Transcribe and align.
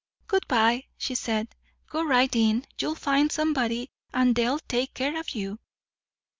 "Good 0.25 0.47
bye," 0.47 0.85
she 0.97 1.13
said. 1.13 1.49
"Go 1.87 2.03
right 2.03 2.35
in 2.35 2.65
you'll 2.79 2.95
find 2.95 3.31
somebody, 3.31 3.91
and 4.11 4.33
they'll 4.33 4.57
take 4.57 4.95
care 4.95 5.15
of 5.19 5.35
you." 5.35 5.59